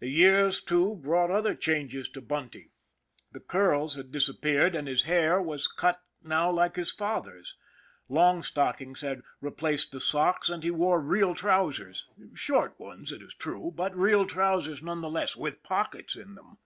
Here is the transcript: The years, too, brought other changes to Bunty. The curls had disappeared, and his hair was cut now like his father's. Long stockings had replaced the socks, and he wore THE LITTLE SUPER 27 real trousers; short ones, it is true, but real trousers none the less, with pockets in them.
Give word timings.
The 0.00 0.08
years, 0.08 0.60
too, 0.60 0.96
brought 0.96 1.30
other 1.30 1.54
changes 1.54 2.08
to 2.08 2.20
Bunty. 2.20 2.72
The 3.30 3.38
curls 3.38 3.94
had 3.94 4.10
disappeared, 4.10 4.74
and 4.74 4.88
his 4.88 5.04
hair 5.04 5.40
was 5.40 5.68
cut 5.68 5.96
now 6.24 6.50
like 6.50 6.74
his 6.74 6.90
father's. 6.90 7.54
Long 8.08 8.42
stockings 8.42 9.02
had 9.02 9.22
replaced 9.40 9.92
the 9.92 10.00
socks, 10.00 10.50
and 10.50 10.64
he 10.64 10.72
wore 10.72 11.00
THE 11.00 11.06
LITTLE 11.06 11.36
SUPER 11.36 11.48
27 11.48 11.64
real 11.68 11.68
trousers; 11.94 12.06
short 12.34 12.80
ones, 12.80 13.12
it 13.12 13.22
is 13.22 13.32
true, 13.34 13.70
but 13.72 13.96
real 13.96 14.26
trousers 14.26 14.82
none 14.82 15.02
the 15.02 15.08
less, 15.08 15.36
with 15.36 15.62
pockets 15.62 16.16
in 16.16 16.34
them. 16.34 16.58